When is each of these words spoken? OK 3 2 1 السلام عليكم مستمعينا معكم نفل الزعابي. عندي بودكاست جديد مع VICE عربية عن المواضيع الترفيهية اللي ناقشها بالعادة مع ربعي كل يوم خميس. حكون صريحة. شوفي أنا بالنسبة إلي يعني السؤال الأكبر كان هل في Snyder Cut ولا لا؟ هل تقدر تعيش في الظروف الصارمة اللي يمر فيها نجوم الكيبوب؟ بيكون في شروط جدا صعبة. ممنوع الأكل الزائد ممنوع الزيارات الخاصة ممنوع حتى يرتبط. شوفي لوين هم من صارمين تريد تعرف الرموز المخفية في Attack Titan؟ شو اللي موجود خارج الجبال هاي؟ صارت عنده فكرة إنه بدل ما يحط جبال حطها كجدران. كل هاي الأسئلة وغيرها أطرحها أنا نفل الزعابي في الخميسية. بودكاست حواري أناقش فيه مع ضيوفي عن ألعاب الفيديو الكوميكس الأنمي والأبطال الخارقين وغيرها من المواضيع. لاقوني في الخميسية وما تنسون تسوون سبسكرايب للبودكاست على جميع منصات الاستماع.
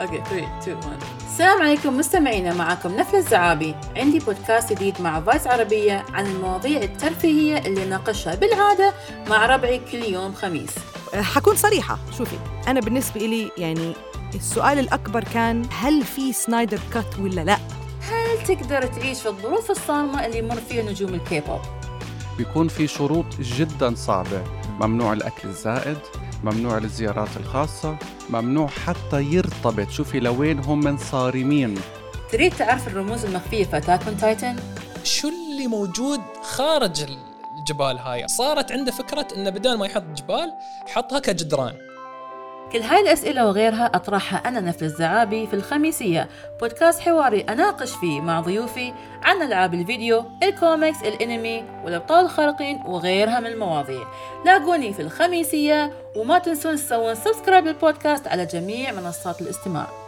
OK 0.00 0.22
3 0.30 0.58
2 0.58 0.76
1 0.76 1.02
السلام 1.26 1.62
عليكم 1.62 1.96
مستمعينا 1.96 2.54
معكم 2.54 2.96
نفل 2.96 3.16
الزعابي. 3.16 3.74
عندي 3.96 4.18
بودكاست 4.18 4.72
جديد 4.72 5.00
مع 5.00 5.20
VICE 5.20 5.46
عربية 5.46 6.04
عن 6.12 6.26
المواضيع 6.26 6.82
الترفيهية 6.82 7.58
اللي 7.58 7.84
ناقشها 7.84 8.34
بالعادة 8.34 8.94
مع 9.28 9.46
ربعي 9.46 9.80
كل 9.92 10.02
يوم 10.02 10.34
خميس. 10.34 10.70
حكون 11.14 11.56
صريحة. 11.56 11.98
شوفي 12.18 12.36
أنا 12.68 12.80
بالنسبة 12.80 13.20
إلي 13.20 13.50
يعني 13.58 13.92
السؤال 14.34 14.78
الأكبر 14.78 15.24
كان 15.24 15.66
هل 15.80 16.04
في 16.04 16.32
Snyder 16.32 16.80
Cut 16.94 17.18
ولا 17.18 17.40
لا؟ 17.40 17.58
هل 18.02 18.46
تقدر 18.46 18.82
تعيش 18.82 19.20
في 19.22 19.28
الظروف 19.28 19.70
الصارمة 19.70 20.26
اللي 20.26 20.38
يمر 20.38 20.56
فيها 20.68 20.82
نجوم 20.82 21.14
الكيبوب؟ 21.14 21.60
بيكون 22.38 22.68
في 22.68 22.86
شروط 22.86 23.26
جدا 23.40 23.94
صعبة. 23.94 24.44
ممنوع 24.80 25.12
الأكل 25.12 25.48
الزائد 25.48 25.98
ممنوع 26.44 26.78
الزيارات 26.78 27.36
الخاصة 27.36 27.96
ممنوع 28.30 28.66
حتى 28.66 29.22
يرتبط. 29.22 29.90
شوفي 29.90 30.20
لوين 30.20 30.58
هم 30.58 30.80
من 30.80 30.96
صارمين 30.96 31.74
تريد 32.32 32.54
تعرف 32.54 32.88
الرموز 32.88 33.24
المخفية 33.24 33.64
في 33.64 33.76
Attack 33.76 34.00
Titan؟ 34.20 34.56
شو 35.04 35.28
اللي 35.28 35.66
موجود 35.66 36.20
خارج 36.42 37.06
الجبال 37.58 37.98
هاي؟ 37.98 38.28
صارت 38.28 38.72
عنده 38.72 38.92
فكرة 38.92 39.28
إنه 39.36 39.50
بدل 39.50 39.78
ما 39.78 39.86
يحط 39.86 40.02
جبال 40.02 40.52
حطها 40.86 41.18
كجدران. 41.18 41.87
كل 42.72 42.78
هاي 42.78 43.00
الأسئلة 43.00 43.46
وغيرها 43.46 43.86
أطرحها 43.86 44.38
أنا 44.38 44.60
نفل 44.60 44.84
الزعابي 44.84 45.46
في 45.46 45.54
الخميسية. 45.54 46.28
بودكاست 46.60 47.00
حواري 47.00 47.40
أناقش 47.40 47.92
فيه 47.92 48.20
مع 48.20 48.40
ضيوفي 48.40 48.92
عن 49.22 49.42
ألعاب 49.42 49.74
الفيديو 49.74 50.24
الكوميكس 50.42 51.02
الأنمي 51.02 51.64
والأبطال 51.84 52.24
الخارقين 52.24 52.82
وغيرها 52.86 53.40
من 53.40 53.46
المواضيع. 53.46 54.06
لاقوني 54.44 54.92
في 54.92 55.02
الخميسية 55.02 55.92
وما 56.16 56.38
تنسون 56.38 56.76
تسوون 56.76 57.14
سبسكرايب 57.14 57.66
للبودكاست 57.66 58.28
على 58.28 58.46
جميع 58.46 58.92
منصات 58.92 59.40
الاستماع. 59.40 60.07